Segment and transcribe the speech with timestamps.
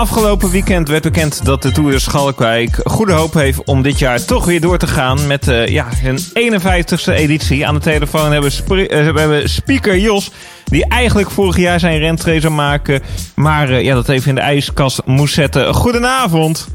[0.00, 4.24] afgelopen weekend werd bekend dat de Tour de Schalkwijk goede hoop heeft om dit jaar
[4.24, 7.66] toch weer door te gaan met uh, ja, een 51ste editie.
[7.66, 10.30] Aan de telefoon hebben we, uh, hebben speaker Jos,
[10.64, 13.02] die eigenlijk vorig jaar zijn rentree zou maken,
[13.34, 15.74] maar uh, ja, dat even in de ijskast moest zetten.
[15.74, 16.68] Goedenavond.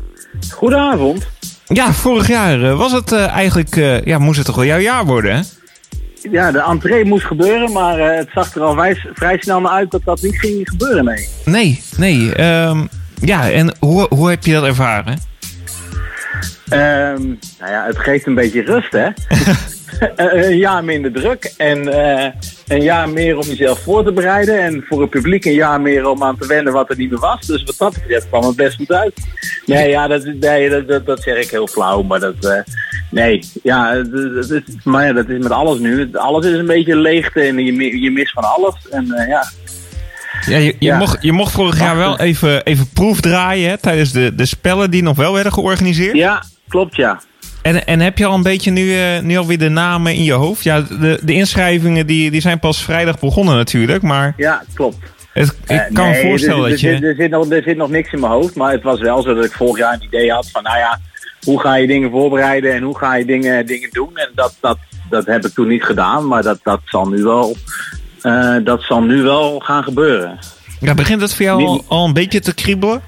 [0.51, 1.27] Goedenavond.
[1.67, 5.41] Ja, vorig jaar was het eigenlijk, ja, moest het toch wel jouw jaar worden, hè?
[6.31, 9.71] ja, de entree moest gebeuren, maar uh, het zag er al vrij, vrij, snel naar
[9.71, 11.27] uit dat dat niet ging gebeuren, nee.
[11.45, 12.43] Nee, nee.
[12.67, 12.89] Um,
[13.25, 15.17] ja, en hoe, hoe heb je dat ervaren?
[16.73, 19.09] Um, nou ja, het geeft een beetje rust, hè?
[20.15, 22.27] een jaar minder druk en uh,
[22.67, 24.59] een jaar meer om jezelf voor te bereiden.
[24.59, 27.19] En voor het publiek een jaar meer om aan te wennen wat er niet meer
[27.19, 27.45] was.
[27.45, 29.13] Dus wat dat betreft kwam het best goed uit.
[29.65, 32.35] Nee, ja, dat, nee, dat, dat, dat zeg ik heel flauw, maar dat...
[32.41, 32.59] Uh,
[33.11, 36.09] Nee, ja, dat is, maar ja, dat is met alles nu.
[36.13, 38.75] Alles is een beetje leegte en je, je mist van alles.
[38.89, 39.51] En uh, ja,
[40.45, 44.35] ja, je, je, Mocht, je mocht vorig jaar wel even, even proefdraaien hè, tijdens de,
[44.35, 46.15] de spellen die nog wel werden georganiseerd.
[46.15, 47.21] Ja, klopt ja.
[47.61, 50.33] En, en heb je al een beetje nu, uh, nu alweer de namen in je
[50.33, 50.63] hoofd?
[50.63, 54.33] Ja, de, de inschrijvingen die, die zijn pas vrijdag begonnen natuurlijk, maar...
[54.37, 54.97] Ja, klopt.
[55.33, 56.89] Het, ik uh, kan me voorstellen er, dat je...
[56.89, 59.21] Er, er, zit nog, er zit nog niks in mijn hoofd, maar het was wel
[59.21, 60.99] zo dat ik vorig jaar een idee had van, nou ja
[61.45, 64.17] hoe ga je dingen voorbereiden en hoe ga je dingen, dingen doen.
[64.17, 64.77] En dat, dat,
[65.09, 67.55] dat heb ik toen niet gedaan, maar dat, dat, zal, nu wel,
[68.25, 70.39] uh, dat zal nu wel gaan gebeuren.
[70.79, 73.01] Ja, begint het voor jou al, al een beetje te kriebelen?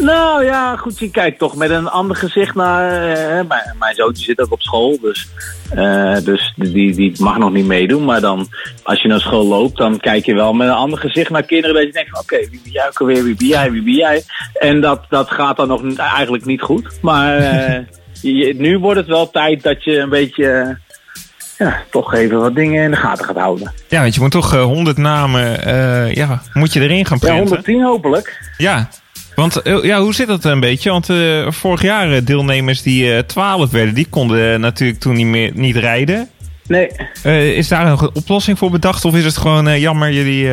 [0.00, 3.08] Nou ja, goed, je kijkt toch met een ander gezicht naar.
[3.08, 5.28] Uh, mijn, mijn zoontje zit ook op school, dus,
[5.74, 8.04] uh, dus die, die mag nog niet meedoen.
[8.04, 8.48] Maar dan,
[8.82, 11.76] als je naar school loopt, dan kijk je wel met een ander gezicht naar kinderen.
[11.76, 13.24] Dat je denkt: oké, okay, wie ben jij ook alweer?
[13.24, 13.70] Wie ben jij?
[13.70, 14.22] Wie ben jij?
[14.54, 16.98] En dat, dat gaat dan nog eigenlijk niet goed.
[17.02, 17.78] Maar uh,
[18.22, 20.78] je, nu wordt het wel tijd dat je een beetje.
[21.58, 23.72] Ja, toch even wat dingen in de gaten gaat houden.
[23.88, 25.64] Ja, want je moet toch 100 namen,
[26.14, 27.42] ja, moet je erin gaan printen?
[27.42, 28.52] Ja, 110 hopelijk.
[28.56, 28.88] Ja,
[29.34, 30.90] want ja, hoe zit dat een beetje?
[30.90, 31.10] Want
[31.48, 36.28] vorig jaar deelnemers die uh, 12 werden, die konden natuurlijk toen niet meer niet rijden.
[36.66, 36.88] Nee.
[37.54, 40.50] Is daar nog een oplossing voor bedacht of is het gewoon jammer jullie...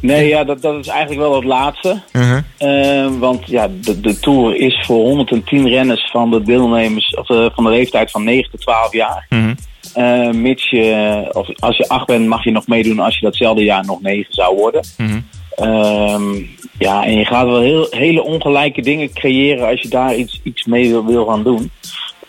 [0.00, 2.00] Nee, ja, dat, dat is eigenlijk wel het laatste.
[2.12, 3.18] -huh.
[3.18, 7.70] want ja, de, de Tour is voor 110 renners van de deelnemers, of van de
[7.70, 9.26] leeftijd van 9 tot 12 jaar.
[9.28, 9.50] -huh.
[9.96, 13.64] Uh, mits je, of als je 8 bent, mag je nog meedoen als je datzelfde
[13.64, 14.82] jaar nog 9 zou worden.
[14.96, 15.16] -huh.
[15.62, 16.48] Um,
[16.78, 20.64] ja, en je gaat wel heel, hele ongelijke dingen creëren als je daar iets, iets
[20.64, 21.70] mee wil, wil gaan doen.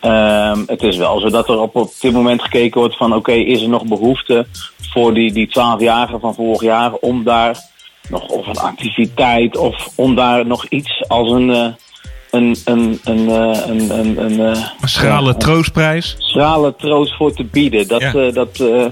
[0.01, 3.17] Um, het is wel zo dat er op, op dit moment gekeken wordt van oké,
[3.17, 4.47] okay, is er nog behoefte
[4.91, 7.57] voor die, die 12-jarigen van vorig jaar om daar
[8.09, 11.49] nog of een activiteit of om daar nog iets als een.
[11.49, 11.65] Uh,
[12.31, 16.15] een, een, een, een, een, een, een schrale ja, troostprijs.
[16.17, 17.87] Schrale troost voor te bieden.
[17.87, 18.13] Dat, ja.
[18.13, 18.85] uh, dat, uh,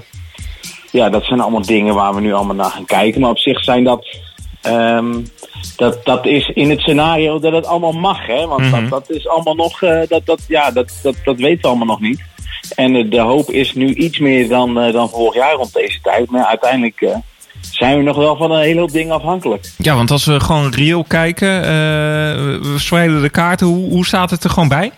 [0.90, 3.20] ja, dat zijn allemaal dingen waar we nu allemaal naar gaan kijken.
[3.20, 4.24] Maar op zich zijn dat
[4.68, 5.26] Um,
[5.76, 8.46] dat, dat is in het scenario dat het allemaal mag, hè?
[8.46, 8.88] Want mm -hmm.
[8.88, 11.86] dat, dat is allemaal nog, uh, dat, dat, ja, dat, dat, dat weten we allemaal
[11.86, 12.24] nog niet.
[12.74, 16.30] En de hoop is nu iets meer dan, dan vorig jaar rond deze tijd.
[16.30, 17.00] Maar uiteindelijk
[17.70, 19.70] zijn we nog wel van een hele hoop dingen afhankelijk.
[19.78, 21.60] Ja, want als we gewoon reëel kijken,
[22.62, 24.92] we spreiden de kaarten, hoe, hoe staat het er gewoon bij?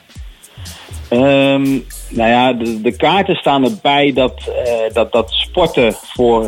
[1.11, 4.51] Um, nou ja, de, de, kaarten staan erbij dat,
[4.93, 6.43] dat, dat sporten voor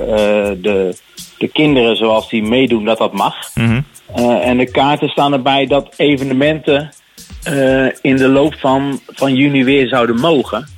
[0.60, 0.94] de
[1.40, 3.34] de kinderen zoals die meedoen, dat dat mag.
[3.54, 3.84] Mm -hmm.
[4.16, 6.90] uh, en de kaarten staan erbij dat evenementen
[8.02, 10.68] in de loop van, van juni weer zouden mogen.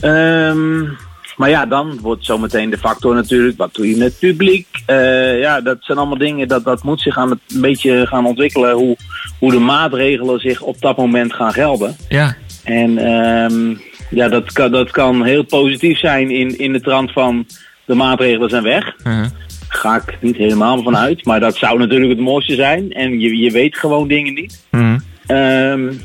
[0.00, 0.96] Um,
[1.36, 4.66] maar ja, dan wordt zometeen de factor natuurlijk, wat doe je met het publiek?
[4.86, 8.26] Uh, ja, dat zijn allemaal dingen, dat, dat moet zich aan het, een beetje gaan
[8.26, 8.96] ontwikkelen, hoe,
[9.38, 11.96] hoe de maatregelen zich op dat moment gaan gelden.
[12.08, 12.36] Ja.
[12.64, 17.46] En um, ja, dat kan, dat kan heel positief zijn in, in de trant van
[17.84, 18.94] de maatregelen zijn weg.
[18.98, 19.26] Uh -huh
[19.74, 21.24] ga ik niet helemaal van uit.
[21.24, 22.92] Maar dat zou natuurlijk het mooiste zijn.
[22.92, 24.64] En je, je weet gewoon dingen niet.
[24.70, 25.00] Mm.
[25.28, 26.00] Um,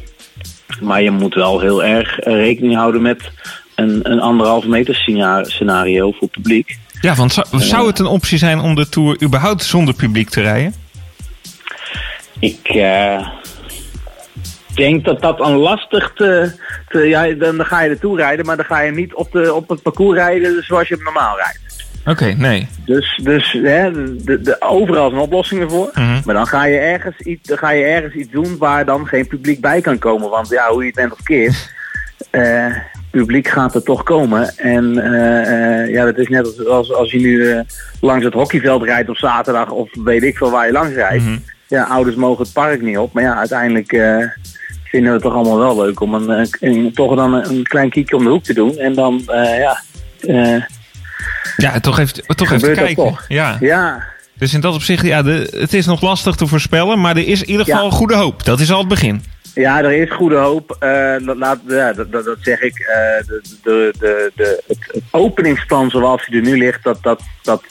[0.82, 3.32] maar je moet wel heel erg rekening houden met
[3.78, 4.96] een, een anderhalve meter
[5.42, 6.78] scenario voor publiek.
[7.02, 10.42] Ja, want zou, zou het een optie zijn om de Tour überhaupt zonder publiek te
[10.42, 10.74] rijden?
[12.40, 13.28] Ik uh,
[14.74, 16.52] denk dat dat een lastig te...
[16.88, 19.54] te ja, dan, ga je de Tour rijden, maar dan ga je niet op, de,
[19.54, 21.66] op het parcours rijden zoals je hem normaal rijdt.
[22.00, 22.68] Oké, okay, nee.
[22.86, 23.92] Dus, dus hè,
[24.24, 25.92] de, de, overal zijn oplossingen voor.
[25.94, 26.22] Mm -hmm.
[26.26, 29.28] Maar dan ga, je ergens iets, dan ga je ergens iets doen waar dan geen
[29.28, 30.30] publiek bij kan komen.
[30.30, 31.74] Want ja, hoe je het bent of keert,
[32.32, 32.76] uh,
[33.10, 34.58] publiek gaat er toch komen.
[34.58, 35.04] En uh,
[35.84, 37.64] uh, ja, dat is net als, als je nu
[38.02, 41.24] langs het hockeyveld rijdt op zaterdag of weet ik veel waar je langs rijdt.
[41.24, 41.44] Mm -hmm.
[41.68, 43.14] Ja, ouders mogen het park niet op.
[43.14, 43.90] Maar ja, uiteindelijk
[44.84, 48.16] vinden we het toch allemaal wel leuk om een, een, toch dan een klein kiekje
[48.16, 48.78] om de hoek te doen.
[48.78, 49.22] En dan,
[49.58, 49.82] ja...
[51.58, 52.96] Ja, toch even, toch even kijken.
[52.96, 53.26] Toch.
[53.28, 53.58] Ja.
[53.60, 54.04] ja.
[54.38, 57.42] Dus in dat opzicht, ja, de, het is nog lastig te voorspellen, maar er is
[57.42, 58.46] in ieder geval goede hoop.
[58.46, 59.24] Dat is al het begin.
[59.58, 60.78] Ja, er is goede hoop.
[60.80, 62.80] Uh, laat, ja, dat, dat, dat, zeg ik.
[62.80, 62.88] Uh,
[63.28, 67.64] de, de, de, de, het, openingsplan zoals hij er nu ligt, dat, dat, dat,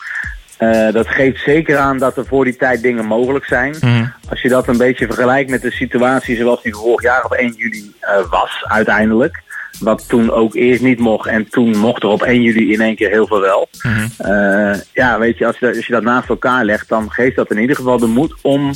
[0.58, 3.76] uh, dat geeft zeker aan dat er voor die tijd dingen mogelijk zijn.
[3.80, 4.12] Mm.
[4.28, 7.52] Als je dat een beetje vergelijkt met de situatie zoals die vorig jaar op 1
[7.56, 7.94] juli
[8.30, 9.42] was uiteindelijk.
[9.80, 12.96] Wat toen ook eerst niet mocht en toen mocht er op 1 juli in één
[12.96, 13.68] keer heel veel wel.
[13.82, 14.82] Mm-hmm.
[14.92, 17.58] ja, weet je als, je, als je dat naast elkaar legt, dan geeft dat in
[17.58, 18.70] ieder geval de moed om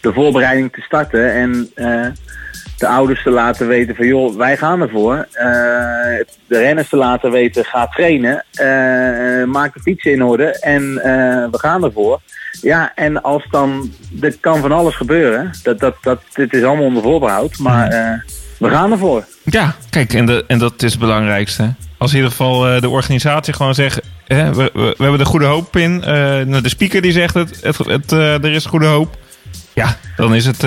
[0.00, 1.32] de voorbereiding te starten.
[1.32, 1.70] En
[2.78, 5.14] de ouders te laten weten van joh, wij gaan ervoor.
[5.16, 5.44] Uh,
[6.46, 8.44] de renners te laten weten, ga trainen.
[9.50, 10.94] Maak de fietsen in orde en
[11.50, 12.20] we gaan ervoor.
[12.60, 15.50] Ja, en als dan, er kan van alles gebeuren.
[15.62, 18.24] Dat, dat, dat, dit is allemaal onder voorbehoud, maar
[18.58, 19.24] we gaan ervoor.
[19.44, 21.74] Ja, kijk, en, de, en dat is het belangrijkste.
[21.98, 25.76] Als in ieder geval de organisatie gewoon zegt, we, we, we, hebben de goede hoop
[25.76, 25.98] in.
[25.98, 29.16] Nou, de speaker die zegt, het, het, het er is goede hoop.
[29.74, 30.60] Ja, dan is het,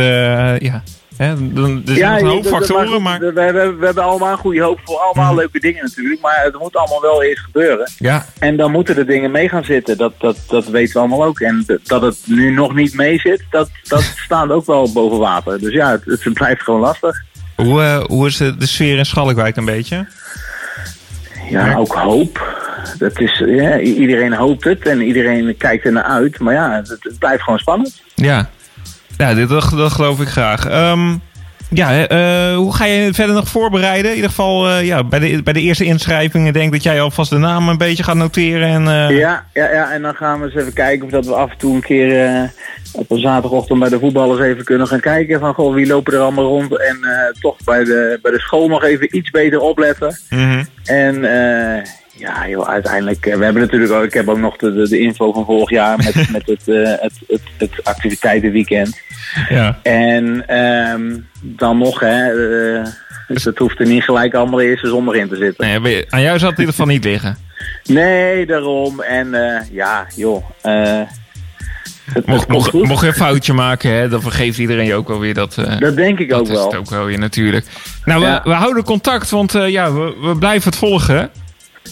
[0.64, 0.84] ja,
[1.20, 3.20] Hè, dan, er ja, een hoop factoren, maar...
[3.20, 5.36] We, we, we, hebben allemaal goede hoop voor allemaal mhm.
[5.36, 6.22] leuke dingen natuurlijk.
[6.22, 7.92] Maar het moet allemaal wel eerst gebeuren.
[7.98, 8.26] Ja.
[8.38, 9.98] En dan moeten de dingen mee gaan zitten.
[9.98, 11.40] Dat, dat, dat weten we allemaal ook.
[11.40, 15.60] En dat het nu nog niet mee zit, dat, dat staat ook wel boven water.
[15.60, 17.24] Dus ja, het, het blijft gewoon lastig.
[17.60, 20.08] Hoe, uh, hoe is de, de sfeer in Schalkwijk een beetje?
[21.50, 22.58] Ja, ook hoop.
[22.98, 26.40] Dat is, ja, iedereen hoopt het en iedereen kijkt er naar uit.
[26.40, 28.02] Maar ja, het, het blijft gewoon spannend.
[28.16, 28.50] Ja,
[29.18, 30.92] ja, dit, dat, dat geloof ik graag.
[30.92, 31.22] Um,
[31.70, 34.10] ja, uh, hoe ga je verder nog voorbereiden?
[34.10, 37.30] In ieder geval uh, ja, bij, de, bij de eerste inschrijvingen denk dat jij alvast
[37.30, 38.68] de naam een beetje gaat noteren.
[38.68, 39.18] En, uh...
[39.18, 41.58] ja, ja, ja, en dan gaan we eens even kijken of dat we af en
[41.58, 42.52] toe een keer
[42.94, 45.40] op een zaterdagochtend bij de voetballers even kunnen gaan kijken.
[45.40, 46.78] Van goh, wie lopen er allemaal rond?
[46.78, 46.98] En
[47.40, 50.20] toch bij de, bij de school nog even iets beter opletten.
[50.30, 50.66] Mm -hmm.
[50.86, 51.26] En
[52.20, 53.24] ja, joh, uiteindelijk.
[53.24, 54.04] we hebben natuurlijk ook.
[54.04, 57.42] Ik heb ook nog de, de, info van vorig jaar met, met het, het, het,
[57.58, 59.02] het, activiteitenweekend.
[59.50, 59.80] Ja.
[59.84, 62.34] En um, dan nog, hè.
[62.34, 62.86] Uh,
[63.28, 65.82] dus het hoeft er niet gelijk allemaal de eerste zondag in te zitten.
[65.82, 67.38] Nee, aan jou zal het in ieder geval niet liggen.
[67.84, 69.02] Nee, daarom.
[69.02, 70.44] En uh, ja, joh.
[70.64, 71.02] Uh,
[72.26, 75.34] mocht, mocht, mocht, je een foutje maken, hè, dan vergeeft iedereen je ook wel weer
[75.34, 75.58] dat.
[75.60, 76.64] Uh, dat denk ik ook wel.
[76.64, 77.66] Dat is ook wel weer natuurlijk.
[78.06, 81.32] Nou, we, we, houden contact, want uh, ja, we, we blijven het volgen.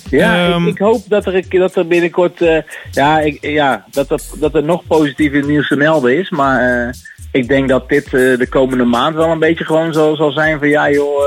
[0.09, 2.57] Ja, ik, ehm, ik, hoop dat er, dat er binnenkort uh,
[2.91, 6.29] ja, ik, ja, dat, er, dat er nog positieve nieuws te melden is.
[6.29, 6.93] Maar uh,
[7.31, 10.59] ik denk dat dit uh, de komende maand wel een beetje gewoon zo zal zijn
[10.59, 11.23] van ja joh,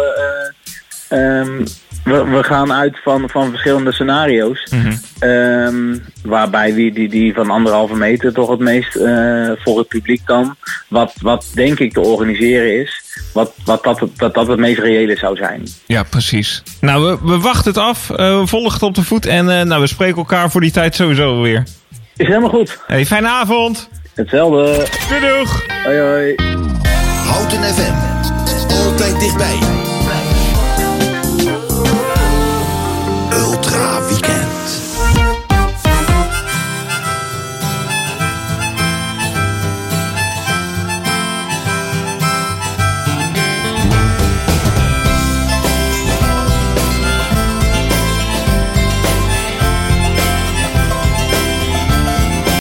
[1.10, 1.64] um,
[2.04, 4.70] we, we, gaan uit van, van verschillende scenario's.
[4.70, 5.28] Mm -hmm.
[5.28, 8.92] um, waarbij die, die, die van anderhalve meter toch het meest
[9.62, 10.56] voor het publiek kan.
[10.88, 15.16] Wat, wat denk ik te organiseren is wat, wat dat, dat, dat het meest reële
[15.16, 15.66] zou zijn.
[15.86, 16.62] Ja, precies.
[16.80, 18.10] Nou, we, we wachten het af.
[18.10, 19.26] Uh, we volgen het op de voet.
[19.26, 21.64] En uh, nou, we spreken elkaar voor die tijd sowieso weer.
[22.16, 22.78] Is helemaal goed.
[22.86, 23.88] Hey, fijne avond.
[24.14, 24.86] Hetzelfde.
[25.08, 25.66] Doei doeg.
[25.84, 26.34] Hoi hoi.
[27.26, 27.94] Houten FM.
[28.86, 29.89] Altijd dichtbij.